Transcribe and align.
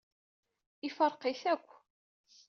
Ifṛeq-it 0.87 1.43
akk. 1.53 1.69